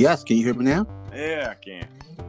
[0.00, 0.86] Yes, can you hear me now?
[1.14, 1.86] Yeah, I can.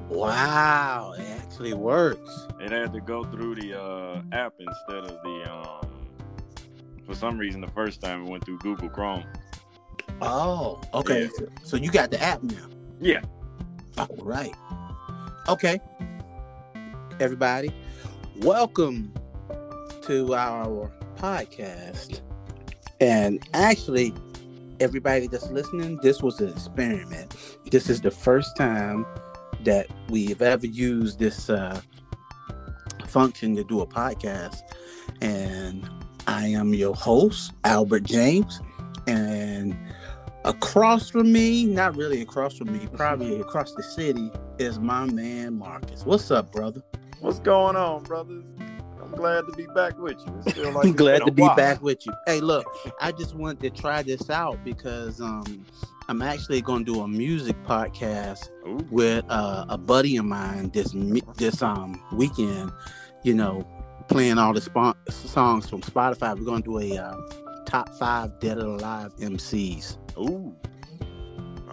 [0.10, 2.48] Wow, it actually works.
[2.60, 5.50] It had to go through the uh, app instead of the.
[5.50, 6.10] Um,
[7.06, 9.24] for some reason, the first time it went through Google Chrome.
[10.22, 11.22] Oh, okay.
[11.22, 11.30] Yeah.
[11.38, 12.68] So, so you got the app now.
[13.00, 13.22] Yeah.
[13.98, 14.54] All right.
[15.48, 15.80] Okay.
[17.22, 17.74] Everybody,
[18.42, 19.14] welcome
[20.02, 22.20] to our podcast.
[23.00, 24.14] And actually,
[24.82, 27.36] everybody that's listening, this was an experiment.
[27.70, 29.06] This is the first time
[29.64, 31.80] that we've ever used this uh,
[33.06, 34.62] function to do a podcast.
[35.22, 35.88] And
[36.26, 38.60] I am your host, Albert James.
[39.06, 39.78] And
[40.46, 45.60] across from me, not really across from me, probably across the city, is my man
[45.60, 46.06] Marcus.
[46.06, 46.82] What's up, brother?
[47.20, 48.44] What's going on, brothers?
[49.16, 50.72] Glad to be back with you.
[50.72, 51.56] Like glad to be while.
[51.56, 52.14] back with you.
[52.26, 52.66] Hey, look,
[53.00, 55.66] I just wanted to try this out because um,
[56.08, 60.70] I'm actually going to do a music podcast Ooh, with uh, a buddy of mine
[60.70, 60.96] this
[61.38, 62.72] this um weekend.
[63.24, 63.68] You know,
[64.08, 66.38] playing all the spo- songs from Spotify.
[66.38, 67.18] We're going to do a uh,
[67.66, 69.98] top five dead or alive MCs.
[70.18, 70.56] ooh.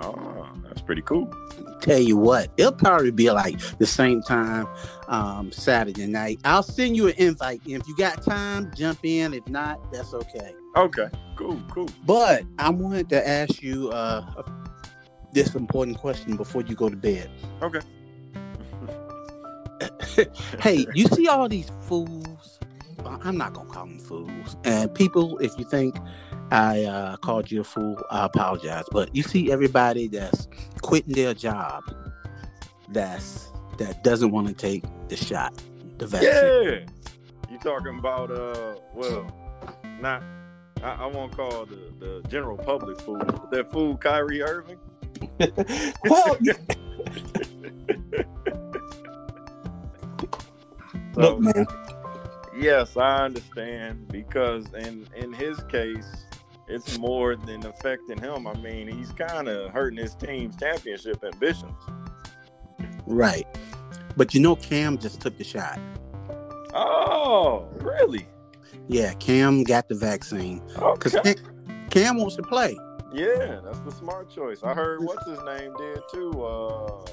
[0.00, 1.32] Oh, that's pretty cool.
[1.80, 4.66] Tell you what, it'll probably be like the same time
[5.08, 6.40] um, Saturday night.
[6.44, 7.60] I'll send you an invite.
[7.66, 9.34] If you got time, jump in.
[9.34, 10.52] If not, that's okay.
[10.76, 11.88] Okay, cool, cool.
[12.04, 14.24] But I wanted to ask you uh,
[15.32, 17.30] this important question before you go to bed.
[17.62, 17.80] Okay.
[20.60, 22.47] Hey, you see all these fools?
[23.04, 24.56] I'm not gonna call them fools.
[24.64, 25.96] And people, if you think
[26.50, 28.84] I uh, called you a fool, I apologize.
[28.90, 30.48] But you see everybody that's
[30.82, 31.84] quitting their job,
[32.90, 35.54] that's that doesn't want to take the shot,
[35.98, 36.30] the vaccine.
[36.30, 37.50] Yeah.
[37.50, 39.32] You talking about uh well,
[40.00, 40.22] not
[40.82, 44.78] I, I won't call the, the general public fool, but that fool Kyrie Irving.
[46.04, 46.36] well,
[51.18, 51.66] So, look, man.
[52.58, 56.06] Yes, I understand because in in his case,
[56.66, 58.46] it's more than affecting him.
[58.46, 61.76] I mean, he's kind of hurting his team's championship ambitions.
[63.06, 63.46] Right.
[64.16, 65.78] But you know, Cam just took the shot.
[66.74, 68.26] Oh, really?
[68.88, 70.60] Yeah, Cam got the vaccine
[70.94, 71.34] because Okay.
[71.90, 72.76] Cam wants to play.
[73.12, 74.62] Yeah, that's the smart choice.
[74.62, 76.42] I heard what's his name did too.
[76.44, 77.06] Uh,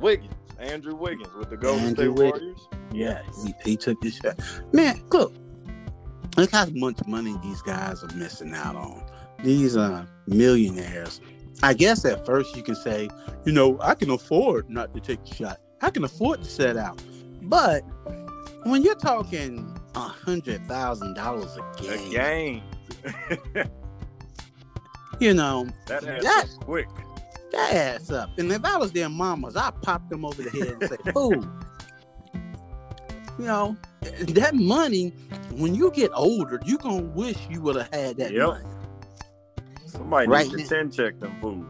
[0.00, 2.58] Wiggins, Andrew Wiggins with the Golden Andrew State Wiggins.
[2.72, 2.81] Warriors.
[2.92, 4.38] Yeah, he, he took the shot.
[4.72, 5.34] Man, look,
[6.36, 9.04] look how much money these guys are missing out on.
[9.42, 11.20] These uh millionaires.
[11.62, 13.08] I guess at first you can say,
[13.44, 15.58] you know, I can afford not to take the shot.
[15.80, 17.02] I can afford to set out.
[17.42, 17.82] But
[18.64, 22.62] when you're talking a hundred thousand dollars a The game,
[23.54, 23.68] game.
[25.20, 26.88] you know, that adds That- up quick.
[27.52, 28.30] that adds up.
[28.38, 31.44] And if I was their mamas, I'd pop them over the head and say, fool.
[33.42, 33.76] You know,
[34.28, 35.10] that money,
[35.50, 38.46] when you get older, you're gonna wish you would have had that Yep.
[38.46, 38.64] money.
[39.86, 40.76] Somebody Right needs now.
[40.78, 41.66] to ten check them fools.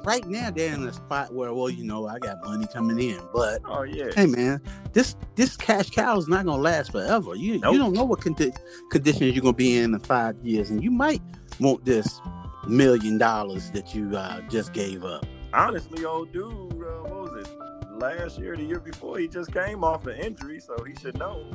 [0.04, 3.18] right now they're in a spot where, well, you know, I got money coming in.
[3.32, 4.10] But Oh yeah.
[4.14, 4.60] hey man,
[4.92, 7.34] this this cash cow is not gonna last forever.
[7.36, 7.72] You Nope.
[7.72, 8.54] you don't know what condi-
[8.90, 11.22] conditions you're gonna be in in five years, and you might
[11.58, 12.20] want this
[12.68, 15.24] million dollars that you uh, just gave up.
[15.54, 17.21] Honestly, old dude, uh, what was it?
[18.02, 21.46] Last year, the year before, he just came off an injury, so he should know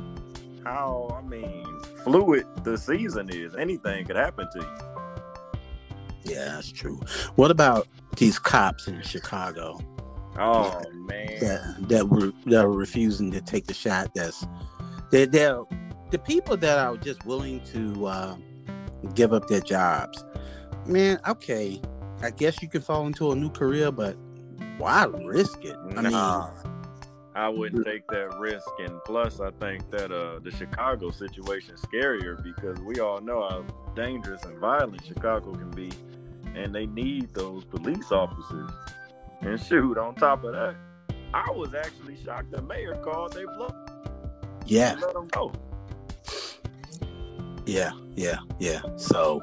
[0.64, 1.14] how.
[1.14, 1.66] I mean,
[2.02, 3.54] fluid the season is.
[3.54, 6.32] Anything could happen to you.
[6.32, 6.98] Yeah, that's true.
[7.34, 7.86] What about
[8.16, 9.78] these cops in Chicago
[10.38, 11.38] Oh man.
[11.40, 14.14] that that were that are refusing to take the shot?
[14.14, 14.46] That's
[15.10, 15.60] they're, they're
[16.10, 18.36] the people that are just willing to uh,
[19.14, 20.24] give up their jobs.
[20.86, 21.82] Man, okay,
[22.22, 24.16] I guess you can fall into a new career, but
[24.78, 25.76] why risk it?
[25.76, 26.50] I mean, Nah,
[27.34, 28.68] I wouldn't take that risk.
[28.78, 33.48] And plus, I think that uh, the Chicago situation is scarier because we all know
[33.48, 35.90] how dangerous and violent Chicago can be,
[36.54, 38.70] and they need those police officers.
[39.40, 40.74] And shoot, on top of that,
[41.34, 43.74] I was actually shocked the mayor called they bluff
[44.68, 45.52] yeah, let them go.
[47.64, 48.82] yeah, yeah, yeah.
[48.96, 49.42] So,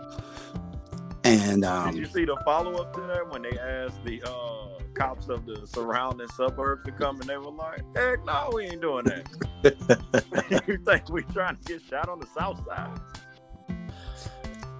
[1.25, 4.79] and Did you um, see the follow up to that when they asked the uh,
[4.93, 8.81] cops of the surrounding suburbs to come, and they were like, "Heck, no, we ain't
[8.81, 9.25] doing that."
[10.67, 12.99] you think we trying to get shot on the south side?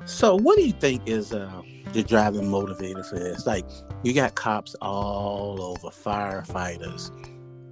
[0.06, 1.62] so what do you think is uh,
[1.94, 3.48] the driving motivator for this?
[3.48, 3.66] Like,
[4.04, 7.12] you got cops all over, firefighters.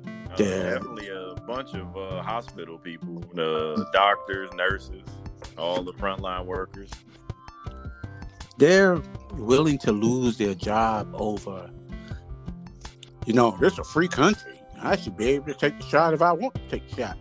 [0.08, 5.04] Uh, definitely a bunch of uh, hospital people, the doctors, nurses,
[5.60, 6.90] all the frontline workers.
[8.58, 9.02] They're
[9.34, 11.70] willing to lose their job over
[13.26, 14.60] you know, this is a free country.
[14.82, 17.18] I should be able to take the shot if I want to take the shot.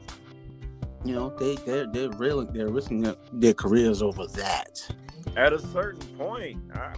[1.05, 4.81] You know, they they're they're really they're risking their, their careers over that.
[5.37, 6.95] At a certain point, I,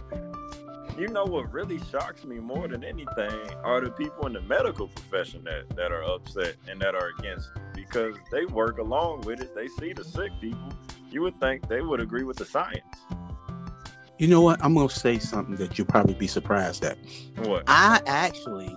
[0.97, 4.87] you know what really shocks me more than anything are the people in the medical
[4.87, 9.41] profession that, that are upset and that are against it because they work along with
[9.41, 9.53] it.
[9.53, 10.73] They see the sick people.
[11.11, 12.83] You would think they would agree with the science.
[14.17, 14.63] You know what?
[14.63, 16.97] I'm gonna say something that you'll probably be surprised at.
[17.43, 17.63] What?
[17.67, 18.75] I actually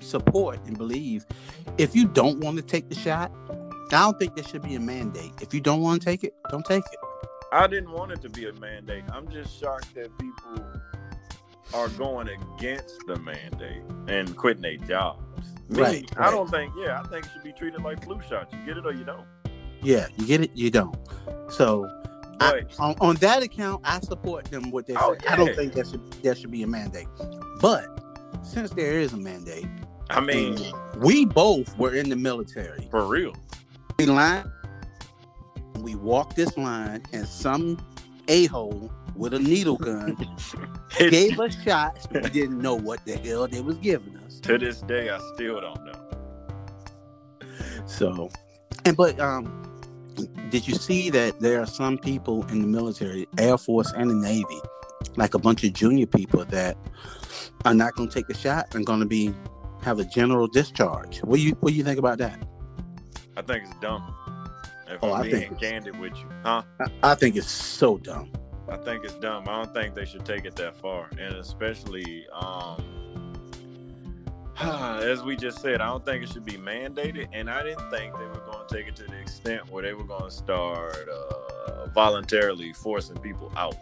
[0.00, 1.24] support and believe
[1.78, 3.32] if you don't want to take the shot,
[3.90, 5.32] I don't think there should be a mandate.
[5.40, 6.98] If you don't want to take it, don't take it.
[7.52, 9.04] I didn't want it to be a mandate.
[9.12, 10.64] I'm just shocked that people
[11.74, 15.20] are going against the mandate and quitting their jobs.
[15.68, 16.30] Me, Right, I right.
[16.30, 16.72] don't think.
[16.78, 18.52] Yeah, I think it should be treated like flu shots.
[18.52, 19.26] You get it or you don't.
[19.82, 20.96] Yeah, you get it, you don't.
[21.48, 21.90] So
[22.42, 25.16] I, on, on that account, I support them what they Oh.
[25.28, 27.08] I don't think that should there should be a mandate.
[27.60, 27.86] But
[28.42, 29.66] since there is a mandate,
[30.10, 30.58] I mean,
[30.98, 32.88] we both were in the military.
[32.90, 33.34] for real.
[33.98, 34.50] We line,
[35.78, 37.78] we walked this line, and some
[38.28, 40.16] a hole with a needle gun
[40.98, 42.08] gave us shots.
[42.10, 44.40] We didn't know what the hell they was giving us.
[44.40, 46.08] to this day, I still don't know.
[47.86, 48.30] So,
[48.84, 49.71] and but um,
[50.50, 54.14] did you see that there are some people in the military, Air Force and the
[54.14, 54.60] Navy,
[55.16, 56.76] like a bunch of junior people that
[57.64, 59.34] are not going to take the shot and going to be
[59.82, 61.18] have a general discharge?
[61.20, 62.40] What do you what do you think about that?
[63.36, 64.14] I think it's dumb.
[64.88, 66.62] If Oh, I'm I being think candid with you, huh?
[67.02, 68.30] I, I think it's so dumb.
[68.68, 69.48] I think it's dumb.
[69.48, 72.82] I don't think they should take it that far, and especially, um,
[75.02, 77.28] as we just said, I don't think it should be mandated.
[77.32, 79.92] And I didn't think they were going to take it to the extent where they
[79.92, 83.76] were going to start uh, voluntarily forcing people out.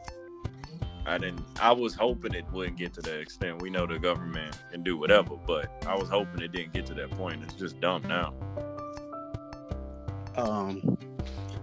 [1.06, 1.44] I didn't.
[1.60, 3.62] I was hoping it wouldn't get to that extent.
[3.62, 6.94] We know the government can do whatever, but I was hoping it didn't get to
[6.94, 7.42] that point.
[7.42, 8.34] It's just dumb now.
[10.36, 10.98] Um,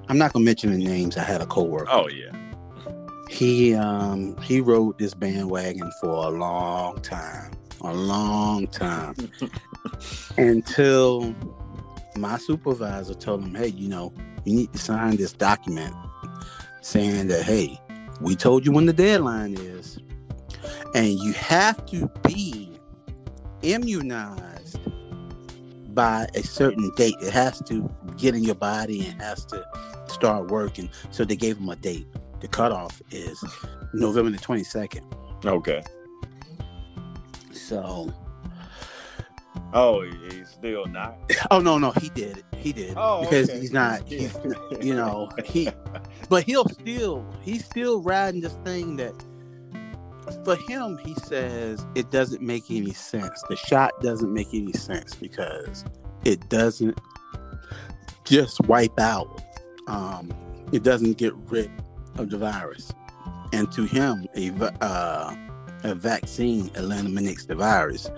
[0.10, 1.18] I'm not going to mention the names.
[1.18, 1.88] I had a coworker.
[1.90, 2.32] Oh yeah,
[3.30, 7.52] He um he rode this bandwagon for a long time,
[7.88, 9.16] a long time,
[10.38, 11.34] until
[12.18, 14.14] my supervisor told him, "Hey, you know,
[14.46, 15.96] you need to sign this document
[16.82, 17.80] saying that hey,
[18.22, 20.00] we told you when the deadline is,
[20.96, 22.72] and you have to be
[23.62, 24.80] immunized
[25.94, 27.16] by a certain date.
[27.22, 29.66] It has to get in your body and has to
[30.08, 32.08] start working." So they gave him a date.
[32.40, 33.44] The cutoff is
[33.94, 35.04] November the 22nd.
[35.46, 35.82] okay.
[37.60, 38.14] So,
[39.74, 41.18] Oh, he's still not.
[41.52, 42.46] oh no, no, he did it.
[42.56, 42.94] He did.
[42.98, 43.60] Oh, because okay.
[43.60, 44.08] he's not.
[44.08, 44.36] He's,
[44.82, 45.70] you know, he,
[46.30, 49.14] but he'll still, he's still riding this thing that,
[50.44, 53.42] for him, he says it doesn't make any sense.
[53.50, 55.86] The shot doesn't make any sense because
[56.26, 57.00] it doesn't
[58.26, 59.42] just wipe out.
[59.88, 60.32] Um,
[60.74, 61.72] it doesn't get rid
[62.18, 62.92] of the virus,
[63.54, 64.50] and to him, a
[64.84, 65.36] uh,
[65.84, 68.10] a vaccine eliminates the virus.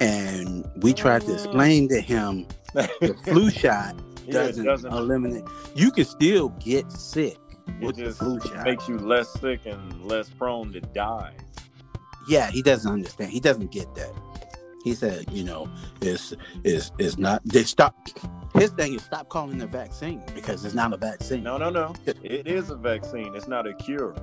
[0.00, 3.96] And we tried to explain to him the flu shot
[4.30, 5.44] doesn't, doesn't eliminate.
[5.74, 7.38] You can still get sick
[7.80, 8.64] it with the just flu shot.
[8.64, 11.34] makes you less sick and less prone to die.
[12.28, 13.30] yeah, he doesn't understand.
[13.32, 14.12] He doesn't get that.
[14.84, 15.68] He said, you know,
[16.02, 17.42] is is is not.
[17.44, 17.96] They stop.
[18.54, 21.42] His thing is stop calling it a vaccine because it's not a vaccine.
[21.42, 21.94] No, no, no.
[22.06, 23.34] It is a vaccine.
[23.34, 24.14] It's not a cure.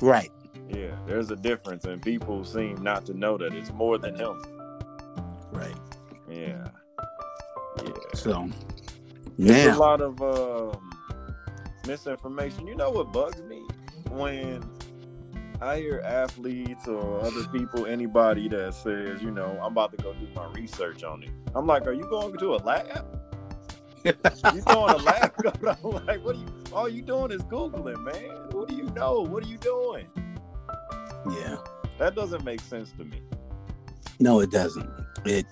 [0.00, 0.30] Right.
[0.74, 4.42] Yeah, there's a difference, and people seem not to know that it's more than him.
[5.52, 5.76] Right.
[6.30, 6.68] Yeah,
[7.84, 7.92] yeah.
[8.14, 8.48] So
[9.36, 9.52] Yeah.
[9.54, 10.90] There's a lot of um,
[11.86, 12.66] misinformation.
[12.66, 13.62] You know what bugs me
[14.10, 14.62] when
[15.60, 20.12] I hear athletes or other people, anybody that says, you know, I'm about to go
[20.14, 21.30] do my research on it.
[21.54, 23.06] I'm like, are you going to a lab?
[24.04, 25.32] you doing a lab?
[25.84, 26.46] I'm like, what are you?
[26.72, 28.48] All you doing is googling, man.
[28.52, 29.22] What do you know?
[29.22, 30.06] What are you doing?
[31.30, 31.56] Yeah.
[31.98, 33.22] That doesn't make sense to me.
[34.18, 34.90] No, it doesn't.
[35.24, 35.46] It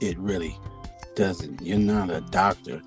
[0.00, 0.56] it really
[1.14, 1.60] doesn't.
[1.62, 2.82] You're not a doctor.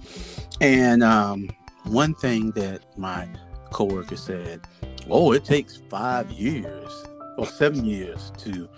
[0.62, 1.50] And um,
[1.86, 3.28] one thing that my
[3.72, 4.62] coworker said,
[5.10, 6.92] "Oh, it takes five years
[7.38, 8.70] or seven years to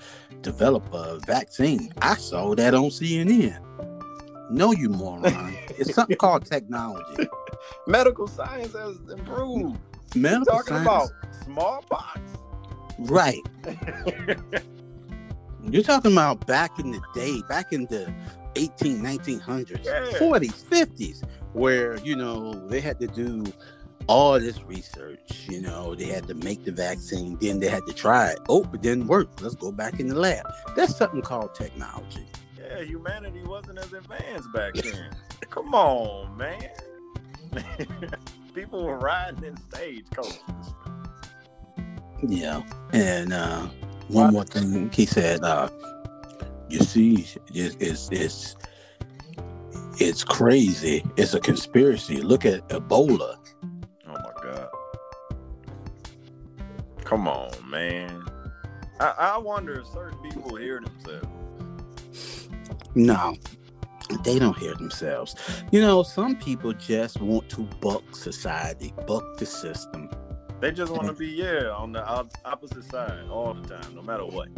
[0.42, 3.64] develop a vaccine." I saw that on CNN.
[4.50, 5.56] No, you moron!
[5.70, 7.28] it's something called technology.
[7.86, 9.80] Medical science has improved.
[10.16, 12.20] Medical talking science, about smallpox.
[13.00, 13.42] Right?
[15.70, 18.14] You're talking about back in the day, back in the
[18.56, 20.18] 18, 1900s, Yeah.
[20.18, 21.24] 40s, 50s,
[21.54, 23.44] where, you know, they had to do
[24.08, 25.48] all this research.
[25.50, 28.40] You know, they had to make the vaccine, then they had to try it.
[28.48, 29.42] Oh, it didn't work.
[29.42, 30.46] Let's go back in the lab.
[30.76, 32.26] That's something called technology.
[32.58, 35.12] Yeah, humanity wasn't as advanced back then.
[35.50, 36.70] Come on, man.
[38.54, 40.40] People were riding in stagecoaches.
[42.26, 42.62] Yeah,
[42.94, 43.68] and uh,
[44.08, 45.44] one more thing he said.
[45.44, 45.70] Uh,
[46.70, 48.56] you see, it's, it's it's
[50.00, 51.06] it's crazy.
[51.16, 52.22] It's a conspiracy.
[52.22, 53.38] Look at Ebola.
[54.08, 54.70] Oh my god!
[57.04, 58.24] Come on, man.
[59.00, 61.28] I, I wonder if certain people hear themselves.
[62.96, 63.36] No,
[64.24, 65.36] they don't hear themselves.
[65.72, 70.10] You know, some people just want to buck society, buck the system.
[70.60, 72.04] They just want to be yeah on the
[72.46, 74.50] opposite side all the time, no matter what.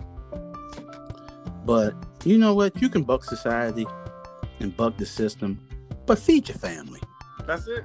[1.66, 2.82] But you know what?
[2.82, 3.86] You can buck society
[4.60, 5.60] and buck the system,
[6.06, 7.02] but feed your family.
[7.46, 7.84] That's it.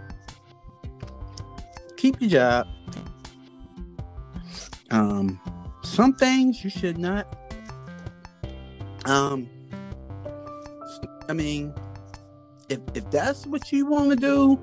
[1.97, 2.69] Keep your job.
[4.91, 5.41] Um,
[5.83, 7.27] some things you should not.
[9.07, 9.49] Um,
[11.29, 11.75] I mean,
[12.69, 14.63] if if that's what you want to do,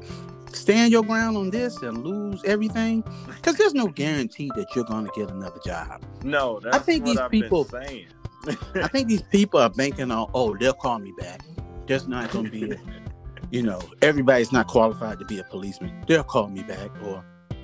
[0.56, 5.06] stand your ground on this and lose everything because there's no guarantee that you're going
[5.06, 6.04] to get another job.
[6.24, 7.68] No, I think these I've people.
[7.74, 11.42] I think these people are banking on, oh, they'll call me back.
[11.86, 12.78] There's not going to be, a,
[13.52, 16.04] you know, everybody's not qualified to be a policeman.
[16.08, 17.24] They'll call me back, or,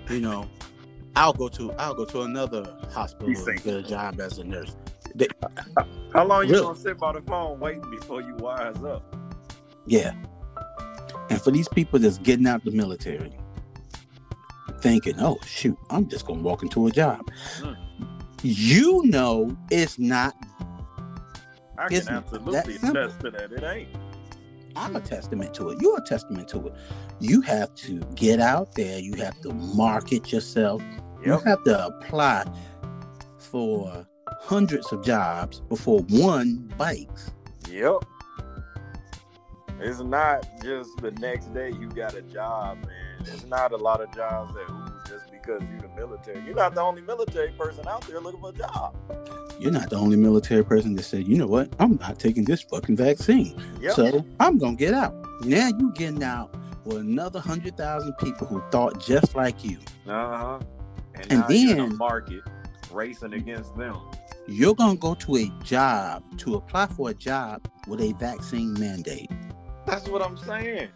[0.09, 0.47] you know,
[1.15, 4.75] I'll go to I'll go to another hospital and get a job as a nurse.
[5.15, 5.27] They,
[6.13, 6.57] How long really?
[6.57, 9.15] you gonna sit by the phone waiting before you wise up?
[9.87, 10.13] Yeah,
[11.29, 13.31] and for these people that's getting out the military,
[14.81, 17.21] thinking, oh, shoot, I'm just going to walk into a job.
[17.59, 17.77] Mm.
[18.43, 20.35] You know, it's not.
[21.77, 23.51] I can absolutely attest to that.
[23.51, 23.89] It ain't.
[24.75, 25.79] I'm a testament to it.
[25.81, 26.73] You're a testament to it.
[27.19, 28.99] You have to get out there.
[28.99, 30.81] You have to market yourself.
[30.81, 31.25] Yep.
[31.25, 32.45] You have to apply
[33.39, 34.07] for
[34.41, 37.31] hundreds of jobs before one bites.
[37.69, 38.05] Yep.
[39.79, 42.91] It's not just the next day you got a job, man.
[43.21, 46.43] It's not a lot of jobs that just because you're the military.
[46.45, 48.95] You're not the only military person out there looking for a job.
[49.59, 52.61] You're not the only military person that said, you know what, I'm not taking this
[52.63, 53.61] fucking vaccine.
[53.81, 53.93] Yep.
[53.93, 55.13] So I'm gonna get out.
[55.41, 59.77] Now you getting out with another hundred thousand people who thought just like you.
[60.07, 60.59] Uh-huh.
[61.15, 62.41] And, and then the market
[62.91, 63.97] racing against them.
[64.47, 69.29] You're gonna go to a job to apply for a job with a vaccine mandate.
[69.87, 70.89] That's what I'm saying.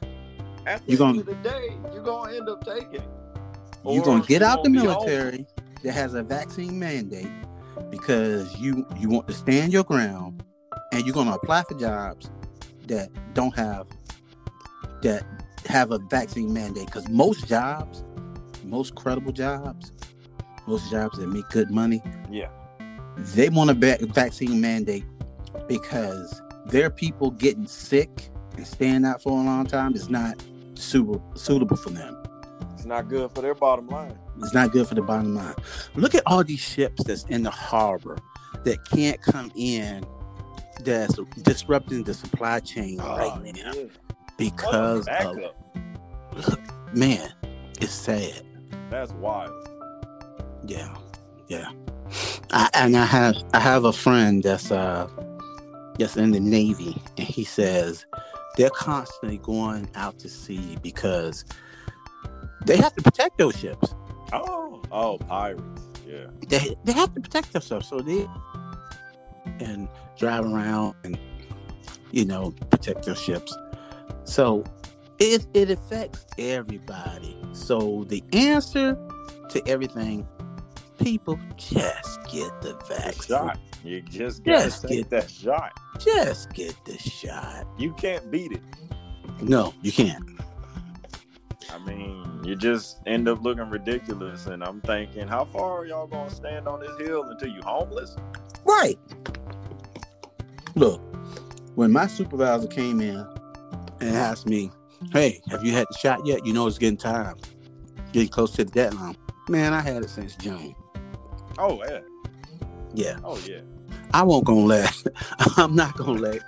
[0.67, 3.09] At the you're gonna, end of the day, you're gonna end up taking it.
[3.85, 5.47] You're gonna get out the military
[5.81, 7.31] that has a vaccine mandate
[7.89, 10.43] because you you want to stand your ground
[10.91, 12.29] and you're gonna apply for jobs
[12.87, 13.87] that don't have
[15.01, 15.25] that
[15.65, 18.03] have a vaccine mandate because most jobs
[18.65, 19.91] most credible jobs
[20.67, 22.49] most jobs that make good money yeah
[23.17, 23.73] they want a
[24.07, 25.05] vaccine mandate
[25.67, 30.43] because there are people getting sick and staying out for a long time is not
[30.75, 32.17] super suitable for them.
[32.73, 34.17] It's not good for their bottom line.
[34.39, 35.55] It's not good for the bottom line.
[35.95, 38.17] Look at all these ships that's in the harbor
[38.63, 40.05] that can't come in
[40.83, 43.83] that's disrupting the supply chain oh, right now yeah.
[44.37, 45.37] because of
[46.47, 46.59] look,
[46.93, 47.31] man,
[47.79, 48.41] it's sad.
[48.89, 49.51] That's wild.
[50.65, 50.95] Yeah,
[51.47, 51.71] yeah.
[52.51, 55.07] I, and I have I have a friend that's uh
[55.99, 58.05] that's in the Navy, and he says
[58.61, 61.45] they're constantly going out to sea because
[62.67, 63.95] they have to protect those ships.
[64.33, 65.81] Oh, oh, pirates.
[66.05, 66.27] Yeah.
[66.47, 68.27] They they have to protect themselves, so they
[69.59, 71.17] and drive around and
[72.11, 73.57] you know protect their ships.
[74.25, 74.63] So
[75.17, 77.35] it it affects everybody.
[77.53, 78.95] So the answer
[79.49, 80.27] to everything,
[80.99, 83.59] people just get the vaccine.
[83.83, 85.71] You just just get that shot.
[86.03, 87.67] Just get the shot.
[87.77, 88.61] You can't beat it.
[89.41, 90.23] No, you can't.
[91.71, 96.07] I mean, you just end up looking ridiculous, and I'm thinking, how far are y'all
[96.07, 98.15] gonna stand on this hill until you're homeless?
[98.65, 98.99] Right.
[100.75, 101.01] Look,
[101.75, 103.25] when my supervisor came in
[103.99, 104.71] and asked me,
[105.11, 106.45] "Hey, have you had the shot yet?
[106.45, 107.37] You know it's getting time,
[108.11, 109.17] getting close to the deadline."
[109.49, 110.75] Man, I had it since June.
[111.57, 111.99] Oh yeah.
[112.93, 113.19] Yeah.
[113.23, 113.61] Oh yeah.
[114.13, 115.03] I won't gonna let.
[115.57, 116.41] I'm not gonna let.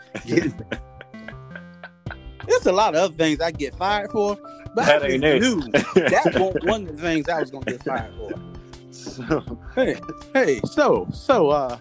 [2.48, 4.38] There's a lot of other things I get fired for,
[4.76, 7.84] but that I ain't knew that was one of the things I was gonna get
[7.84, 8.32] fired for.
[8.92, 10.00] So, hey,
[10.34, 11.78] hey, so, so, uh,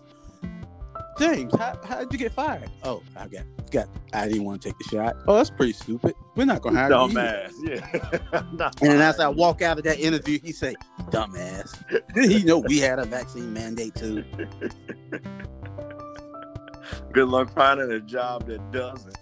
[1.18, 2.70] James, how how did you get fired?
[2.82, 3.88] Oh, I got got.
[4.12, 5.16] I didn't want to take the shot.
[5.28, 6.14] Oh, that's pretty stupid.
[6.36, 6.96] We're not gonna hire you.
[6.96, 7.52] Dumbass.
[7.62, 8.42] Yeah.
[8.52, 10.74] Not And as I walk out of that interview, he say,
[11.10, 11.82] "Dumbass."
[12.16, 14.24] you know we had a vaccine mandate too.
[17.12, 19.16] Good luck finding a job that doesn't.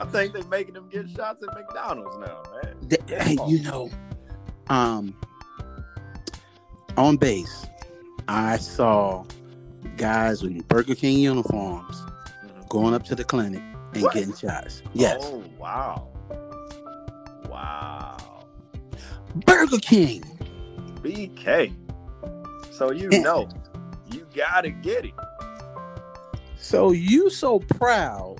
[0.00, 2.88] I think they're making them get shots at McDonald's now, man.
[2.88, 3.90] Th- hey, you know,
[4.68, 5.16] um,
[6.96, 7.66] on base,
[8.28, 9.24] I saw
[9.96, 12.02] guys in Burger King uniforms
[12.68, 13.62] going up to the clinic
[13.94, 14.14] and What?
[14.14, 14.82] getting shots.
[14.94, 16.08] Yes, Oh wow.
[17.48, 18.16] Wow.
[19.46, 20.22] Burger King.
[21.02, 21.72] BK.
[22.76, 23.48] So you know,
[24.10, 25.14] you gotta get it.
[26.58, 28.38] So you so proud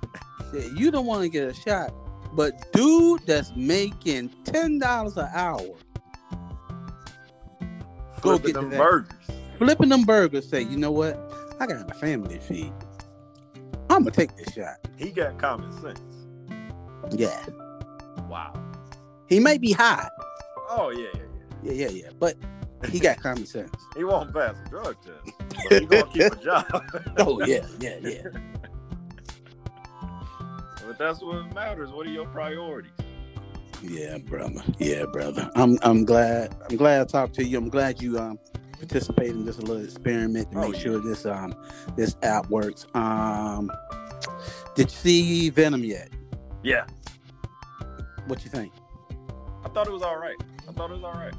[0.52, 1.92] that you don't want to get a shot,
[2.34, 5.60] but dude that's making ten dollars an hour
[8.22, 9.10] Go get them burgers.
[9.58, 11.18] flipping them burgers, say, you know what?
[11.60, 12.72] I got a family to feed.
[13.90, 14.76] I'm gonna take this shot.
[14.96, 16.00] He got common sense.
[17.10, 17.44] Yeah,
[18.30, 18.54] Wow.
[19.28, 20.08] he may be high.
[20.70, 21.20] Oh yeah, yeah,
[21.62, 21.72] yeah.
[21.72, 22.36] Yeah, yeah, yeah, but
[22.90, 23.70] he got common sense.
[23.96, 25.36] He won't pass a drug test,
[25.70, 26.66] but he gonna keep a job.
[27.18, 28.22] Oh yeah, yeah, yeah.
[30.86, 31.90] But that's what matters.
[31.90, 32.92] What are your priorities?
[33.82, 34.62] Yeah, brother.
[34.78, 35.50] Yeah, brother.
[35.54, 37.58] I'm I'm glad I'm glad I talked to you.
[37.58, 38.38] I'm glad you um
[38.72, 40.80] participate in this little experiment to Oh, make yeah.
[40.80, 41.54] sure this um
[41.96, 42.86] this app works.
[42.94, 43.70] Um
[44.74, 46.08] did you see Venom yet?
[46.62, 46.86] Yeah,
[48.26, 48.72] What you think?
[49.64, 50.36] I thought it was all right.
[50.68, 51.34] I thought it was all right.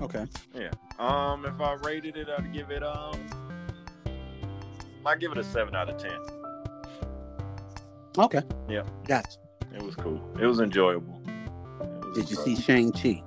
[0.00, 0.26] Okay.
[0.54, 0.70] Yeah.
[0.98, 3.20] Um, if I rated it, I'd give it um,
[5.04, 6.18] I give it a seven out of ten.
[8.18, 8.42] Okay.
[8.68, 8.82] Yeah.
[9.06, 9.38] Gotcha.
[9.74, 10.20] It was cool.
[10.40, 11.22] It was enjoyable.
[11.26, 12.98] It was Did you see enjoyable.
[12.98, 13.22] Shang-Chi?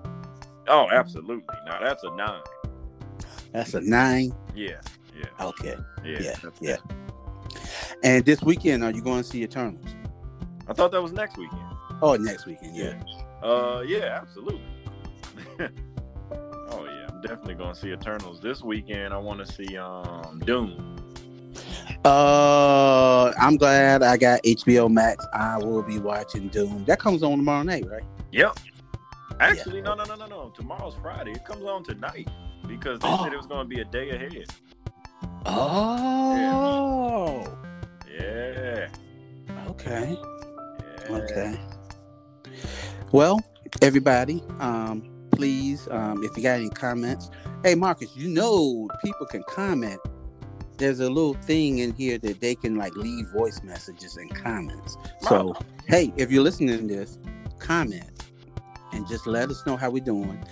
[0.67, 1.55] Oh, absolutely.
[1.65, 2.41] Now that's a nine.
[3.51, 4.33] That's a nine.
[4.55, 4.81] Yeah.
[5.15, 5.45] Yeah.
[5.45, 5.75] Okay.
[6.03, 6.19] Yeah.
[6.19, 6.77] Yeah, yeah.
[8.03, 9.95] And this weekend, are you going to see Eternals?
[10.67, 11.61] I thought that was next weekend.
[12.01, 13.01] Oh, next weekend, yeah.
[13.41, 14.61] Uh, yeah, absolutely.
[17.23, 19.13] Oh yeah, definitely gonna see Eternals this weekend.
[19.13, 20.99] I want to see um Dune.
[22.05, 25.25] Uh, I'm glad I got HBO Max.
[25.33, 26.83] I will be watching Dune.
[26.85, 28.03] That comes on tomorrow night, right?
[28.31, 28.57] Yep.
[29.39, 30.53] Actually, no, no, no, no, no.
[30.55, 31.31] Tomorrow's Friday.
[31.31, 32.27] It comes on tonight
[32.67, 33.23] because they Oh.
[33.23, 34.45] said it was gonna be a day ahead.
[35.45, 37.45] Oh,
[38.09, 38.87] Yeah.
[39.69, 40.17] okay,
[41.09, 41.15] yeah.
[41.15, 41.59] okay.
[43.11, 43.39] Well,
[43.81, 45.03] everybody, um,
[45.35, 47.29] please, um, if you got any comments,
[47.63, 49.99] hey Marcus, you know people can comment.
[50.77, 54.97] There's a little thing in here that they can like leave voice messages and comments.
[55.21, 55.55] So,
[55.87, 57.19] hey, if you're listening to this,
[57.59, 58.25] comment
[58.91, 60.43] and just let us know how we're doing.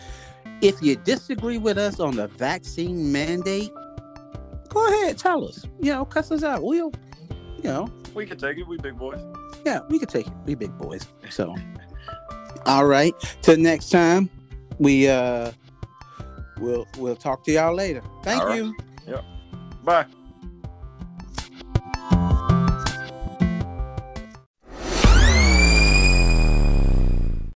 [0.61, 3.71] If you disagree with us on the vaccine mandate,
[4.69, 5.65] go ahead, tell us.
[5.81, 6.63] You know, cuss us out.
[6.63, 6.91] We'll,
[7.57, 8.67] you know, We can take it.
[8.67, 9.19] We big boys.
[9.65, 10.33] yeah, we can take it.
[10.45, 11.05] We big boys.
[11.29, 11.55] So,
[12.65, 13.13] all right.
[13.41, 14.29] Till next time,
[14.81, 15.51] we uh,
[16.59, 18.01] we'll we'll talk to y'all later.
[18.23, 18.57] Thank right.
[18.57, 18.75] you.
[19.83, 20.05] Bye.